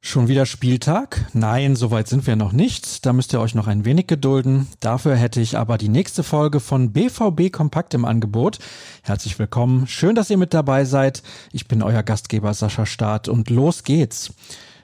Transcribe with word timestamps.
Schon 0.00 0.26
wieder 0.26 0.46
Spieltag? 0.46 1.26
Nein, 1.34 1.76
soweit 1.76 2.08
sind 2.08 2.26
wir 2.26 2.34
noch 2.34 2.52
nicht. 2.52 3.04
Da 3.04 3.12
müsst 3.12 3.34
ihr 3.34 3.40
euch 3.40 3.54
noch 3.54 3.66
ein 3.66 3.84
wenig 3.84 4.06
gedulden. 4.06 4.66
Dafür 4.80 5.14
hätte 5.16 5.42
ich 5.42 5.58
aber 5.58 5.76
die 5.76 5.90
nächste 5.90 6.22
Folge 6.22 6.60
von 6.60 6.92
BVB 6.92 7.52
Kompakt 7.52 7.92
im 7.92 8.06
Angebot. 8.06 8.58
Herzlich 9.02 9.38
willkommen. 9.38 9.86
Schön, 9.86 10.14
dass 10.14 10.30
ihr 10.30 10.38
mit 10.38 10.54
dabei 10.54 10.86
seid. 10.86 11.22
Ich 11.52 11.68
bin 11.68 11.82
euer 11.82 12.02
Gastgeber 12.02 12.54
Sascha 12.54 12.86
Staat 12.86 13.28
und 13.28 13.50
los 13.50 13.84
geht's. 13.84 14.32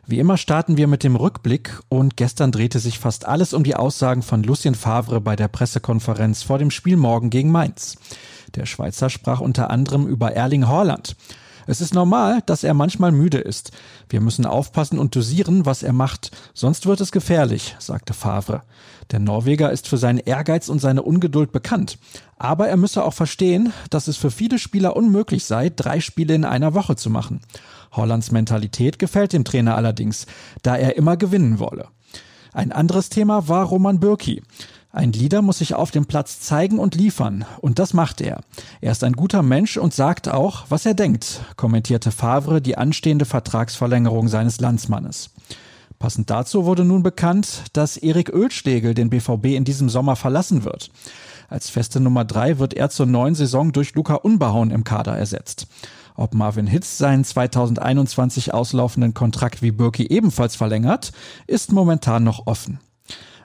Wie 0.07 0.19
immer 0.19 0.37
starten 0.37 0.77
wir 0.77 0.87
mit 0.87 1.03
dem 1.03 1.17
Rückblick 1.17 1.81
und 1.89 2.19
gestern 2.19 2.53
drehte 2.53 2.79
sich 2.79 2.99
fast 2.99 3.27
alles 3.27 3.55
um 3.55 3.65
die 3.65 3.75
Aussagen 3.75 4.21
von 4.21 4.43
Lucien 4.43 4.75
Favre 4.75 5.23
bei 5.23 5.35
der 5.35 5.49
Pressekonferenz 5.49 6.43
vor 6.43 6.59
dem 6.59 6.71
Spiel 6.71 6.99
morgen 6.99 7.31
gegen 7.31 7.51
Mainz. 7.51 7.97
Der 8.55 8.67
Schweizer 8.67 9.11
sprach 9.11 9.41
unter 9.41 9.71
anderem 9.71 10.07
über 10.07 10.33
Erling 10.33 10.67
Haaland. 10.69 11.17
Es 11.67 11.81
ist 11.81 11.95
normal, 11.95 12.43
dass 12.45 12.63
er 12.63 12.75
manchmal 12.75 13.11
müde 13.11 13.39
ist. 13.39 13.73
Wir 14.09 14.21
müssen 14.21 14.45
aufpassen 14.45 14.99
und 14.99 15.17
dosieren, 15.17 15.65
was 15.65 15.83
er 15.83 15.95
macht, 15.95 16.31
sonst 16.53 16.87
wird 16.87 17.01
es 17.01 17.11
gefährlich, 17.11 17.75
sagte 17.79 18.13
Favre. 18.13 18.63
Der 19.11 19.19
Norweger 19.19 19.73
ist 19.73 19.89
für 19.89 19.97
seinen 19.97 20.19
Ehrgeiz 20.19 20.69
und 20.69 20.81
seine 20.81 21.03
Ungeduld 21.03 21.53
bekannt. 21.53 21.99
Aber 22.37 22.69
er 22.69 22.77
müsse 22.77 23.05
auch 23.05 23.15
verstehen, 23.15 23.73
dass 23.91 24.09
es 24.09 24.17
für 24.17 24.31
viele 24.31 24.59
Spieler 24.59 24.97
unmöglich 24.97 25.45
sei, 25.45 25.71
drei 25.75 26.01
Spiele 26.01 26.35
in 26.35 26.45
einer 26.45 26.75
Woche 26.75 26.97
zu 26.97 27.11
machen. 27.11 27.41
Hollands 27.93 28.31
Mentalität 28.31 28.99
gefällt 28.99 29.33
dem 29.33 29.45
Trainer 29.45 29.77
allerdings, 29.77 30.27
da 30.63 30.77
er 30.77 30.97
immer 30.97 31.17
gewinnen 31.17 31.59
wolle. 31.59 31.89
Ein 32.53 32.73
anderes 32.73 33.09
Thema 33.09 33.49
war 33.49 33.65
Roman 33.65 34.01
Bürki. 34.01 34.43
Ein 34.95 35.11
Leader 35.11 35.43
muss 35.43 35.59
sich 35.59 35.75
auf 35.75 35.91
dem 35.91 36.07
Platz 36.07 36.39
zeigen 36.39 36.79
und 36.79 36.95
liefern, 36.95 37.45
und 37.61 37.81
das 37.81 37.95
macht 37.95 38.21
er. 38.21 38.43
Er 38.81 38.93
ist 38.93 39.03
ein 39.03 39.15
guter 39.15 39.43
Mensch 39.43 39.77
und 39.77 39.93
sagt 39.93 40.29
auch, 40.29 40.67
was 40.69 40.87
er 40.87 40.95
denkt, 40.95 41.41
kommentierte 41.57 42.13
Favre 42.13 42.63
die 42.63 42.79
anstehende 42.79 43.25
Vertragsverlängerung 43.25 44.29
seines 44.29 44.61
Landsmannes. 44.61 45.31
Passend 45.99 46.31
dazu 46.31 46.65
wurde 46.65 46.85
nun 46.85 47.03
bekannt, 47.03 47.65
dass 47.73 47.97
Erik 47.97 48.29
Ölschlegel 48.29 48.95
den 48.95 49.11
BVB 49.11 49.47
in 49.57 49.65
diesem 49.65 49.89
Sommer 49.89 50.15
verlassen 50.15 50.63
wird. 50.63 50.93
Als 51.49 51.71
feste 51.71 51.99
Nummer 51.99 52.25
drei 52.25 52.61
wird 52.61 52.75
er 52.75 52.89
zur 52.89 53.07
neuen 53.07 53.35
Saison 53.35 53.73
durch 53.73 53.97
Luca 53.97 54.15
Unbehauen 54.15 54.71
im 54.71 54.85
Kader 54.85 55.19
ersetzt. 55.19 55.67
Ob 56.15 56.35
Marvin 56.35 56.69
Hitz 56.69 56.99
seinen 56.99 57.25
2021 57.25 58.55
auslaufenden 58.55 59.13
Kontrakt 59.13 59.61
wie 59.61 59.73
Birki 59.73 60.07
ebenfalls 60.07 60.55
verlängert, 60.55 61.11
ist 61.49 61.73
momentan 61.73 62.23
noch 62.23 62.47
offen. 62.47 62.79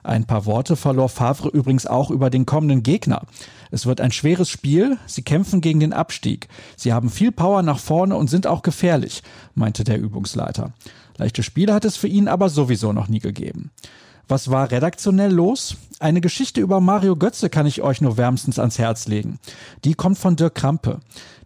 Ein 0.02 0.24
paar 0.24 0.46
Worte 0.46 0.76
verlor 0.76 1.08
Favre 1.08 1.48
übrigens 1.48 1.86
auch 1.86 2.10
über 2.10 2.30
den 2.30 2.46
kommenden 2.46 2.82
Gegner. 2.82 3.22
Es 3.70 3.86
wird 3.86 4.00
ein 4.00 4.12
schweres 4.12 4.48
Spiel, 4.48 4.98
sie 5.06 5.22
kämpfen 5.22 5.60
gegen 5.60 5.80
den 5.80 5.92
Abstieg. 5.92 6.48
Sie 6.76 6.92
haben 6.92 7.10
viel 7.10 7.32
Power 7.32 7.62
nach 7.62 7.78
vorne 7.78 8.16
und 8.16 8.28
sind 8.28 8.46
auch 8.46 8.62
gefährlich, 8.62 9.22
meinte 9.54 9.84
der 9.84 9.98
Übungsleiter. 9.98 10.72
Leichte 11.16 11.42
Spiele 11.42 11.74
hat 11.74 11.84
es 11.84 11.96
für 11.96 12.08
ihn 12.08 12.28
aber 12.28 12.48
sowieso 12.48 12.92
noch 12.92 13.08
nie 13.08 13.20
gegeben. 13.20 13.70
Was 14.30 14.48
war 14.48 14.70
redaktionell 14.70 15.32
los? 15.32 15.74
Eine 15.98 16.20
Geschichte 16.20 16.60
über 16.60 16.80
Mario 16.80 17.16
Götze 17.16 17.50
kann 17.50 17.66
ich 17.66 17.82
euch 17.82 18.00
nur 18.00 18.16
wärmstens 18.16 18.60
ans 18.60 18.78
Herz 18.78 19.08
legen. 19.08 19.40
Die 19.84 19.94
kommt 19.94 20.18
von 20.18 20.36
Dirk 20.36 20.54
Krampe. 20.54 21.00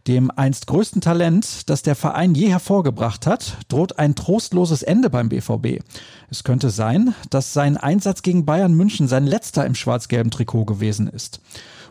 Dem 0.06 0.30
einst 0.30 0.66
größten 0.66 1.00
Talent, 1.00 1.70
das 1.70 1.80
der 1.80 1.94
Verein 1.94 2.34
je 2.34 2.50
hervorgebracht 2.50 3.26
hat, 3.26 3.56
droht 3.68 3.98
ein 3.98 4.14
trostloses 4.14 4.82
Ende 4.82 5.08
beim 5.08 5.30
BVB. 5.30 5.82
Es 6.28 6.44
könnte 6.44 6.68
sein, 6.68 7.14
dass 7.30 7.54
sein 7.54 7.78
Einsatz 7.78 8.20
gegen 8.20 8.44
Bayern 8.44 8.74
München 8.74 9.08
sein 9.08 9.24
letzter 9.26 9.64
im 9.64 9.74
schwarz-gelben 9.74 10.30
Trikot 10.30 10.66
gewesen 10.66 11.08
ist. 11.08 11.40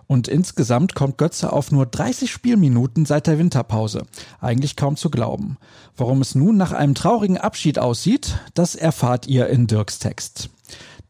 Und 0.06 0.28
insgesamt 0.28 0.94
kommt 0.94 1.18
Götze 1.18 1.52
auf 1.52 1.72
nur 1.72 1.88
30 1.88 2.32
Spielminuten 2.32 3.08
seit 3.08 3.26
der 3.26 3.40
Winterpause. 3.40 4.04
Eigentlich 4.42 4.76
kaum 4.76 4.96
zu 4.96 5.10
glauben. 5.10 5.58
Warum 5.98 6.22
es 6.22 6.36
nun 6.36 6.56
nach 6.56 6.72
einem 6.72 6.94
traurigen 6.94 7.40
Abschied 7.40 7.80
aussieht, 7.80 8.38
das 8.54 8.76
erfahrt 8.76 9.26
ihr 9.26 9.48
in 9.48 9.66
Dirks 9.66 9.98
Text. 9.98 10.52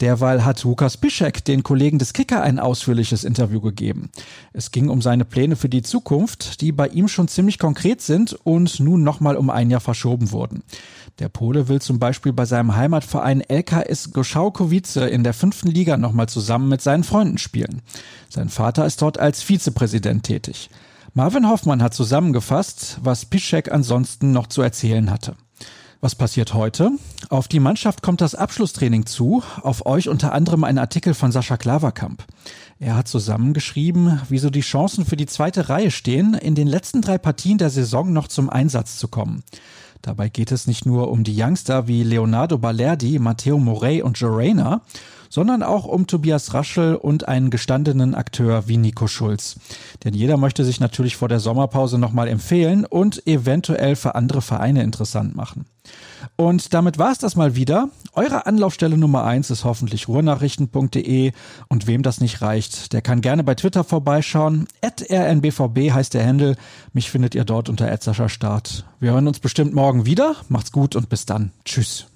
Derweil 0.03 0.43
hat 0.43 0.61
Lukas 0.65 0.97
Bischek 0.97 1.45
den 1.45 1.63
Kollegen 1.63 1.97
des 1.97 2.11
Kicker 2.11 2.41
ein 2.41 2.59
ausführliches 2.59 3.23
Interview 3.23 3.61
gegeben. 3.61 4.09
Es 4.51 4.71
ging 4.71 4.89
um 4.89 5.01
seine 5.01 5.23
Pläne 5.23 5.55
für 5.55 5.69
die 5.69 5.81
Zukunft, 5.81 6.59
die 6.59 6.73
bei 6.73 6.89
ihm 6.89 7.07
schon 7.07 7.29
ziemlich 7.29 7.57
konkret 7.57 8.01
sind 8.01 8.33
und 8.43 8.81
nun 8.81 9.01
nochmal 9.03 9.37
um 9.37 9.49
ein 9.49 9.69
Jahr 9.69 9.79
verschoben 9.79 10.31
wurden. 10.33 10.63
Der 11.19 11.29
Pole 11.29 11.69
will 11.69 11.79
zum 11.79 11.99
Beispiel 11.99 12.33
bei 12.33 12.43
seinem 12.43 12.75
Heimatverein 12.75 13.39
LKS 13.39 14.11
Goschaukowice 14.11 14.97
in 14.97 15.23
der 15.23 15.33
fünften 15.33 15.69
Liga 15.69 15.95
nochmal 15.95 16.27
zusammen 16.27 16.67
mit 16.67 16.81
seinen 16.81 17.05
Freunden 17.05 17.37
spielen. 17.37 17.81
Sein 18.27 18.49
Vater 18.49 18.85
ist 18.85 19.01
dort 19.01 19.19
als 19.19 19.41
Vizepräsident 19.41 20.23
tätig. 20.23 20.69
Marvin 21.13 21.47
Hoffmann 21.47 21.81
hat 21.81 21.93
zusammengefasst, 21.93 22.97
was 23.01 23.23
Piszek 23.23 23.71
ansonsten 23.71 24.33
noch 24.33 24.47
zu 24.47 24.61
erzählen 24.61 25.09
hatte. 25.09 25.37
Was 26.03 26.15
passiert 26.15 26.53
heute? 26.53 26.91
Auf 27.29 27.47
die 27.47 27.61
Mannschaft 27.61 28.01
kommt 28.01 28.19
das 28.19 28.35
Abschlusstraining 28.35 29.05
zu, 29.05 29.41
auf 29.61 29.85
euch 29.85 30.09
unter 30.09 30.33
anderem 30.33 30.65
ein 30.65 30.77
Artikel 30.77 31.13
von 31.13 31.31
Sascha 31.31 31.55
Klaverkamp. 31.55 32.25
Er 32.77 32.97
hat 32.97 33.07
zusammengeschrieben, 33.07 34.19
wieso 34.27 34.49
die 34.49 34.59
Chancen 34.59 35.05
für 35.05 35.15
die 35.15 35.27
zweite 35.27 35.69
Reihe 35.69 35.91
stehen, 35.91 36.33
in 36.33 36.55
den 36.55 36.67
letzten 36.67 37.01
drei 37.01 37.17
Partien 37.17 37.57
der 37.57 37.69
Saison 37.69 38.11
noch 38.11 38.27
zum 38.27 38.49
Einsatz 38.49 38.97
zu 38.97 39.07
kommen. 39.07 39.43
Dabei 40.01 40.27
geht 40.27 40.51
es 40.51 40.67
nicht 40.67 40.85
nur 40.85 41.09
um 41.09 41.23
die 41.23 41.41
Youngster 41.41 41.87
wie 41.87 42.03
Leonardo 42.03 42.57
Balerdi, 42.57 43.17
Matteo 43.19 43.57
Morey 43.57 44.01
und 44.01 44.19
Jorena, 44.19 44.81
sondern 45.33 45.63
auch 45.63 45.85
um 45.85 46.05
Tobias 46.05 46.53
Raschel 46.53 46.95
und 46.95 47.27
einen 47.27 47.49
gestandenen 47.49 48.13
Akteur 48.13 48.67
wie 48.67 48.77
Nico 48.77 49.07
Schulz. 49.07 49.55
Denn 50.03 50.13
jeder 50.13 50.37
möchte 50.37 50.63
sich 50.63 50.79
natürlich 50.79 51.15
vor 51.15 51.27
der 51.27 51.39
Sommerpause 51.39 51.97
nochmal 51.97 52.27
empfehlen 52.27 52.85
und 52.85 53.25
eventuell 53.25 53.95
für 53.95 54.13
andere 54.13 54.43
Vereine 54.43 54.83
interessant 54.83 55.35
machen. 55.35 55.65
Und 56.35 56.75
damit 56.75 56.99
war 56.99 57.11
es 57.11 57.17
das 57.17 57.35
mal 57.35 57.55
wieder. 57.55 57.89
Eure 58.13 58.45
Anlaufstelle 58.45 58.95
Nummer 58.95 59.23
eins 59.23 59.49
ist 59.49 59.63
hoffentlich 59.63 60.07
ruhrnachrichten.de 60.07 61.31
und 61.67 61.87
wem 61.87 62.03
das 62.03 62.21
nicht 62.21 62.43
reicht, 62.43 62.93
der 62.93 63.01
kann 63.01 63.21
gerne 63.21 63.43
bei 63.43 63.55
Twitter 63.55 63.83
vorbeischauen. 63.83 64.67
At 64.83 65.03
rnbvb 65.09 65.93
heißt 65.93 66.13
der 66.13 66.27
Handel. 66.27 66.57
Mich 66.93 67.09
findet 67.09 67.33
ihr 67.33 67.43
dort 67.43 67.69
unter 67.69 67.91
Start. 68.29 68.85
Wir 68.99 69.13
hören 69.13 69.27
uns 69.27 69.39
bestimmt 69.39 69.73
morgen 69.73 70.05
wieder. 70.05 70.35
Macht's 70.47 70.71
gut 70.71 70.95
und 70.95 71.09
bis 71.09 71.25
dann. 71.25 71.51
Tschüss. 71.65 72.12